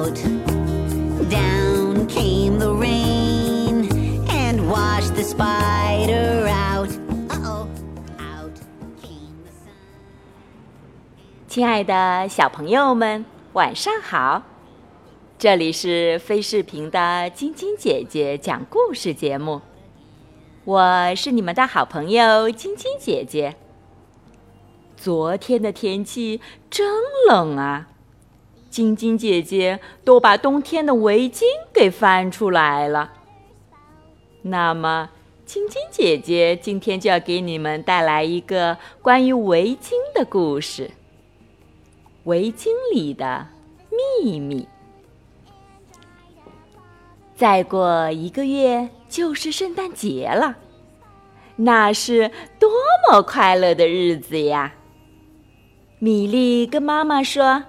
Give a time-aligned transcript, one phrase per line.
[0.00, 0.16] out.
[1.28, 3.88] Down came the rain
[4.28, 6.88] and washed the spider out.
[7.28, 7.68] Uh oh,
[8.18, 8.54] out
[9.02, 9.74] came the sun.
[11.48, 14.42] 亲爱的小朋友们，晚上好！
[15.38, 19.60] 这里是飞视频的晶晶姐姐讲故事节目，
[20.64, 23.56] 我是你们的好朋友晶晶姐姐。
[24.96, 26.86] 昨天的天气真
[27.26, 27.88] 冷啊，
[28.70, 31.42] 晶晶姐姐都把冬天的围巾
[31.74, 33.12] 给翻出来了。
[34.42, 35.10] 那么，
[35.44, 40.90] 晶晶姐姐今天就要给你们带来一个关于围巾的故事。
[42.24, 43.48] 围巾里的
[44.22, 44.68] 秘密。
[47.34, 50.56] 再过一个月就是圣诞节了，
[51.56, 52.70] 那是多
[53.08, 54.74] 么快乐的日子呀！
[55.98, 57.64] 米莉跟妈妈说：“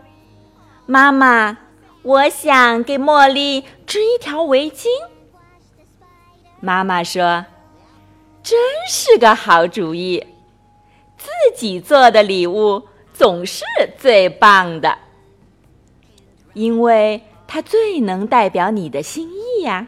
[0.92, 1.58] 妈妈，
[2.02, 4.88] 我想给茉莉织一条围巾。”
[6.60, 7.46] 妈妈说
[8.44, 10.28] ：“真是个好主意，
[11.18, 13.64] 自己做的礼物。”总是
[13.98, 14.98] 最棒的，
[16.54, 19.88] 因为它最能代表你的心意呀。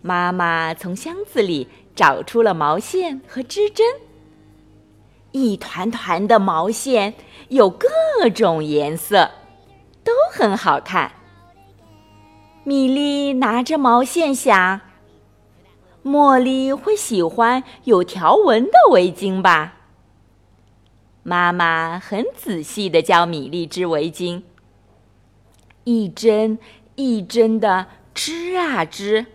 [0.00, 3.84] 妈妈从箱子里找出了毛线和织针，
[5.32, 7.12] 一团团的毛线
[7.48, 7.88] 有各
[8.32, 9.30] 种颜色，
[10.34, 11.12] 很好看。
[12.64, 14.80] 米莉拿着毛线想：
[16.02, 19.74] 茉莉会喜欢有条纹的围巾吧？
[21.22, 24.42] 妈妈很仔细的教米粒织围巾，
[25.84, 26.58] 一针
[26.94, 29.26] 一针的织啊织。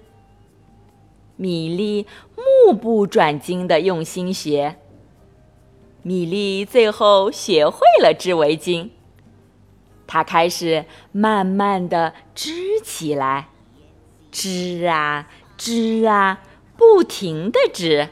[1.36, 4.78] 米粒目不转睛的用心学，
[6.02, 8.90] 米粒最后学会了织围巾。
[10.08, 13.50] 它开始慢慢的织起来，
[14.32, 16.40] 织啊织啊，
[16.76, 18.10] 不停的织。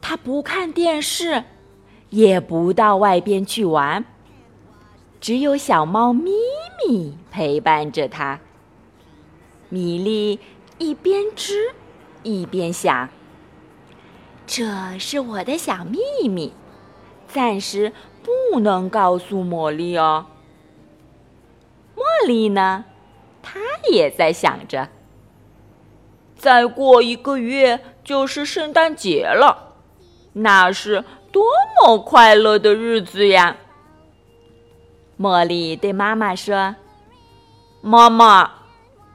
[0.00, 1.44] 它不看电视。
[2.10, 4.04] 也不到外边去玩，
[5.20, 6.30] 只有小猫咪
[6.86, 8.38] 咪陪伴着它。
[9.68, 10.38] 米粒
[10.78, 11.74] 一边织，
[12.22, 13.08] 一边想
[14.46, 16.52] ：“这是我的小秘密，
[17.26, 17.92] 暂时
[18.22, 20.26] 不能告诉茉莉哦。”
[22.26, 22.84] 丽呢，
[23.42, 23.60] 她
[23.90, 24.88] 也在想着
[26.36, 29.76] ：“再过一个月就是圣诞节了，
[30.34, 31.44] 那是……”多
[31.82, 33.58] 么快乐的日子呀！
[35.20, 36.76] 茉莉对妈妈说
[37.82, 38.52] ：“妈妈，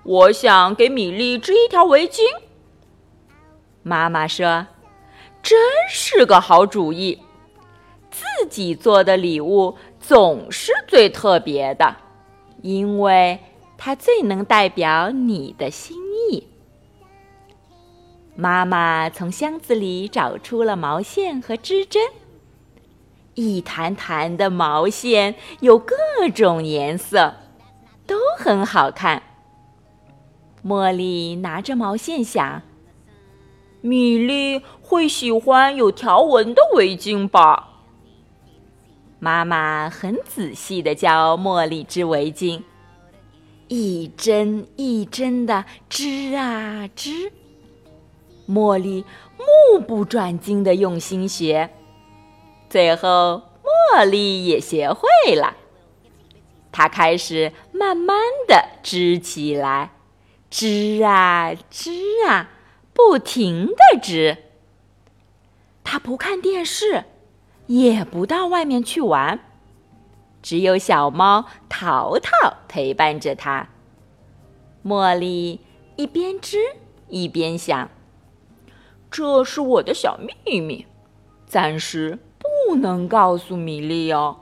[0.04, 2.20] 我想给米莉织一条围巾。”
[3.82, 4.68] 妈妈说
[5.42, 5.58] ：“真
[5.90, 7.24] 是个好主意，
[8.12, 11.96] 自己做的礼物总是最特别的，
[12.62, 13.40] 因为
[13.78, 15.98] 它最能代表你的心
[16.32, 16.48] 意。”
[18.36, 22.02] 妈妈从箱子里找出了毛线和织针，
[23.36, 25.96] 一团团的毛线有各
[26.34, 27.36] 种颜色，
[28.08, 29.24] 都很好看。
[30.66, 32.62] 茉莉拿着毛线想
[33.82, 37.68] ：“米莉会喜欢有条纹的围巾吧？”
[39.24, 42.64] 妈妈很仔细的教茉莉织围巾，
[43.68, 47.32] 一针一针的织啊织。
[48.50, 49.06] 茉莉
[49.38, 51.70] 目不转睛的用心学，
[52.68, 53.44] 最后
[53.94, 55.56] 茉莉也学会了。
[56.72, 58.18] 她开始慢慢
[58.48, 59.92] 的织起来，
[60.50, 61.92] 织啊织
[62.28, 62.50] 啊，
[62.92, 64.38] 不停的织。
[65.84, 67.06] 她不看电视，
[67.72, 69.40] 也不到外面去玩，
[70.42, 73.70] 只有小猫淘淘陪伴着它。
[74.84, 75.62] 茉莉
[75.96, 76.58] 一边织
[77.08, 77.90] 一边想。
[79.10, 80.86] 这是我的小秘密，
[81.46, 82.20] 暂时
[82.68, 84.42] 不能告诉米莉哦。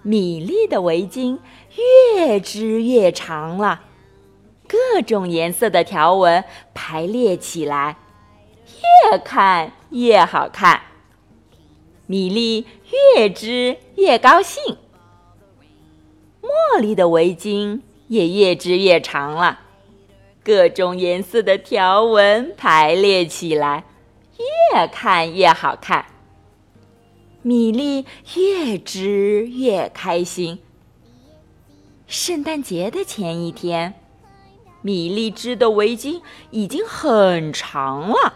[0.00, 1.38] 米莉的围巾
[2.16, 3.82] 越织越长了，
[4.66, 6.42] 各种颜色的条纹
[6.72, 7.98] 排列起来，
[9.10, 10.80] 越看越好看。
[12.10, 12.66] 米莉
[13.14, 14.78] 越织越高兴，
[16.40, 19.60] 茉莉的围巾也越织越长了。
[20.42, 23.84] 各种颜色的条纹排列起来，
[24.72, 26.06] 越看越好看。
[27.42, 28.06] 米莉
[28.36, 30.60] 越织越开心。
[32.06, 33.92] 圣诞节的前一天，
[34.80, 38.32] 米莉织的围巾已经很长了。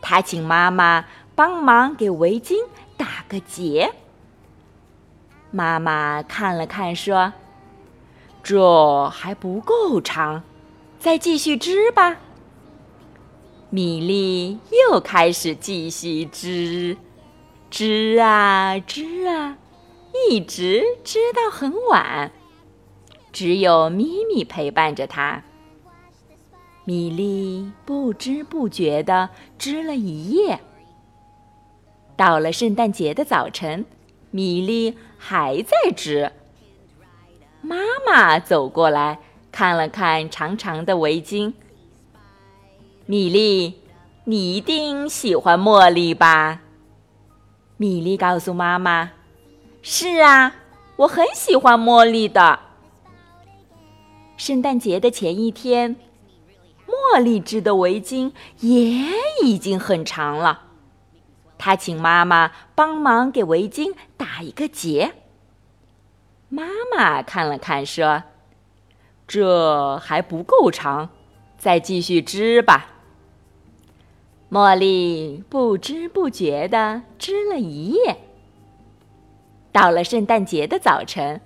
[0.00, 2.54] 她请妈妈帮忙给围巾
[2.96, 3.92] 打个结。
[5.50, 7.32] 妈妈看了看，说
[8.42, 10.42] ：“这还不够长，
[10.98, 12.16] 再继续织吧。”
[13.68, 14.58] 米粒
[14.90, 16.96] 又开始继续织，
[17.70, 19.56] 织啊织啊，
[20.28, 22.30] 一直织到很晚，
[23.32, 25.42] 只有咪咪陪伴着她。
[26.84, 30.60] 米粒不知不觉地织了一夜。
[32.22, 33.84] 到了圣诞节的早晨，
[34.30, 36.30] 米粒还在织。
[37.60, 39.18] 妈妈走过来
[39.50, 41.52] 看了看长长的围巾。
[43.06, 43.80] 米莉，
[44.22, 46.60] 你一定喜欢茉莉吧？
[47.76, 49.10] 米莉告诉妈妈
[49.82, 50.54] ：“是啊，
[50.94, 52.60] 我很喜欢茉莉的。”
[54.38, 55.96] 圣诞节的前一天，
[56.86, 58.30] 茉莉织的围巾
[58.60, 59.08] 也
[59.42, 60.68] 已经很长了。
[61.64, 65.12] 他请妈妈帮忙给围巾打一个结。
[66.48, 68.24] 妈妈看了看，说
[69.28, 71.10] ：“这还不够长，
[71.56, 72.88] 再继续织吧。”
[74.50, 78.16] 茉莉不知不觉地织了一夜。
[79.70, 81.40] 到了圣诞节的早晨，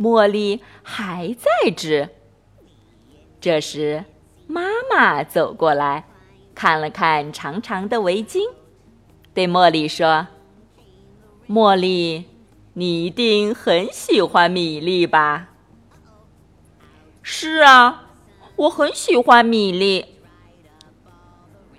[0.00, 2.08] 茉莉还在织。
[3.38, 4.06] 这时，
[4.46, 6.06] 妈妈走过来，
[6.54, 8.40] 看了看长长的围巾，
[9.38, 10.26] 对茉莉说
[11.48, 12.24] ：“茉莉，
[12.72, 15.50] 你一定很喜欢米粒吧
[17.22, 18.08] ？”“是啊，
[18.56, 20.16] 我很喜欢米粒。”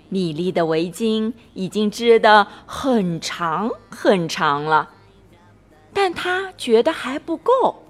[0.08, 4.88] 米粒的围巾已经织得很长很长了，
[5.92, 7.82] 但她觉得还不够，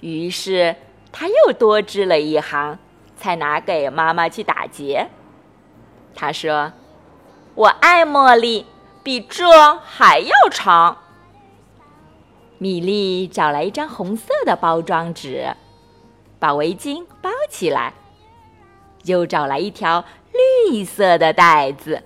[0.00, 0.76] 于是
[1.10, 2.78] 她又多织了一行，
[3.16, 5.08] 才拿给妈妈去打结。
[6.14, 6.74] 她说
[7.56, 8.66] ：“我爱茉莉，
[9.04, 10.98] 比这还要长。”
[12.58, 15.54] 米粒找来一张红色的包装纸，
[16.40, 17.94] 把围巾包起来，
[19.04, 20.04] 又找来一条。
[20.66, 22.02] 绿色的带子，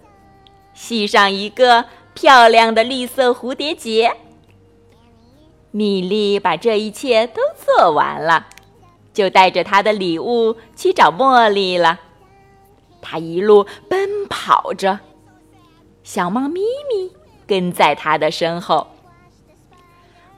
[0.74, 4.14] 系上一个漂亮的绿色蝴蝶结。
[5.70, 8.48] 米莉把这一切都做完了，
[9.14, 12.00] 就带着她的礼物去找茉莉了。
[13.00, 15.00] 她一路奔跑着，
[16.10, 17.12] 小猫咪咪
[17.46, 18.86] 跟在她的身后。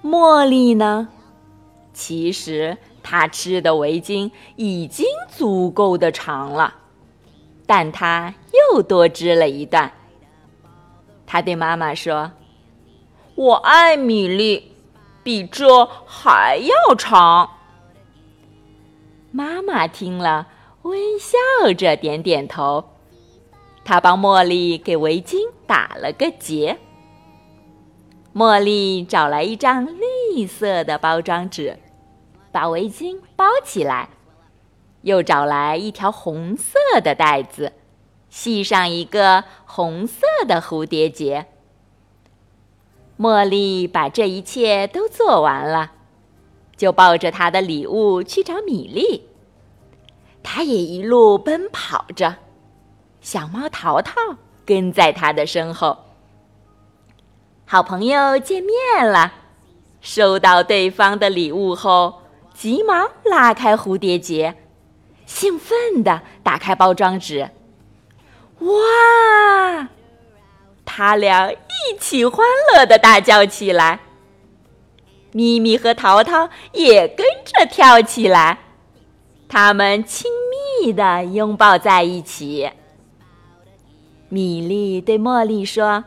[0.03, 1.07] 茉莉呢？
[1.93, 6.75] 其实她织的围巾已经足够的长了。
[7.69, 8.35] 但他
[8.75, 9.93] 又多织了一段。
[11.25, 12.33] 他对妈妈说
[13.37, 14.73] ：“我爱米粒，
[15.23, 17.49] 比这还要长。”
[19.31, 20.49] 妈妈听了，
[20.83, 21.39] 微笑
[21.75, 22.85] 着点点头。
[23.85, 25.37] 她帮茉莉给围巾
[25.71, 26.79] 打了个结。
[28.35, 31.79] 茉莉找来一张绿色的包装纸，
[32.51, 34.09] 把围巾包起来。
[35.03, 37.73] 又找来一条红色的带子，
[38.29, 41.47] 系上一个红色的蝴蝶结。
[43.17, 45.93] 茉莉把这一切都做完了，
[46.77, 49.29] 就抱着她的礼物去找米粒。
[50.43, 52.39] 她也一路奔跑着，
[53.21, 54.15] 小猫淘淘
[54.71, 55.99] 跟在他的身后。
[57.67, 59.33] 好朋友见面了，
[60.01, 62.23] 收到对方的礼物后，
[62.55, 64.55] 急忙拉开蝴蝶结。
[65.27, 67.51] 兴奋地打开包装纸，
[68.61, 69.89] 哇！
[70.85, 73.99] 他俩一起欢乐地大叫起来。
[75.33, 78.59] 咪咪和淘淘也跟着跳起来，
[79.49, 80.31] 他们亲
[80.81, 82.71] 密地拥抱在一起。
[84.33, 86.05] 米莉对茉莉说：“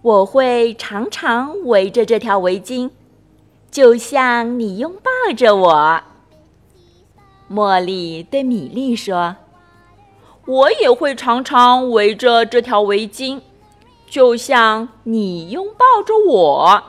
[0.00, 2.90] 我会常常围着这条围巾，
[3.70, 6.00] 就像你拥抱着我。
[7.52, 9.36] ”茉莉对米莉说
[10.46, 13.42] ：“我也会常常围着这条围巾，
[14.08, 16.82] 就像你拥抱着我。”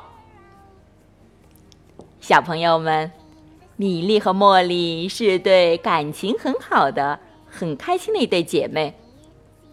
[2.22, 3.12] 小朋友们，
[3.76, 8.98] 米莉和茉莉是对感情很好的、很开心的一对姐妹。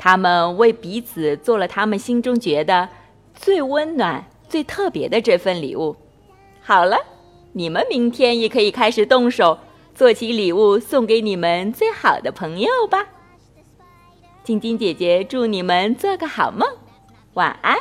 [0.02, 2.88] 他们为彼此做了他们心中觉得
[3.34, 5.94] 最温暖、最特别的这份礼物。
[6.62, 6.96] 好了，
[7.52, 9.58] 你们明天也可以开始动手。
[9.94, 13.06] 做起礼物送给你们最好的朋友吧。
[14.42, 16.66] 晶晶姐姐祝你们做个好梦，
[17.34, 17.76] 晚安。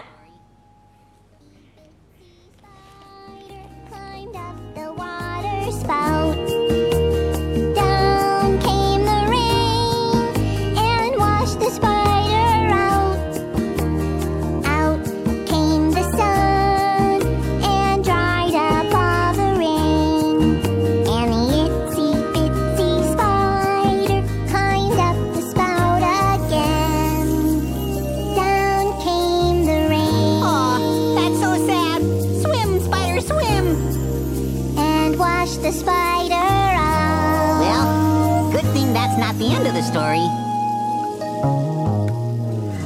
[35.72, 37.60] the spider on.
[37.60, 40.26] Well, good thing that's not the end of the story.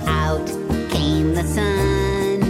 [0.06, 0.48] Out
[0.92, 2.44] came the sun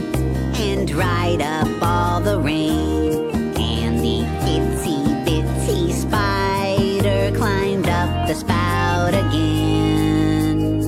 [0.55, 3.29] and dried up all the rain.
[3.59, 4.25] And the
[4.55, 10.81] itsy bitsy spider climbed up the spout again.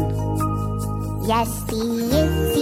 [1.27, 1.75] Yes, the
[2.21, 2.54] itsy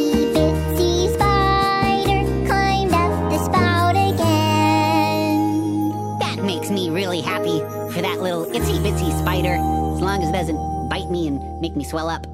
[9.43, 9.55] spider,
[9.95, 12.32] as long as it doesn't bite me and make me swell up.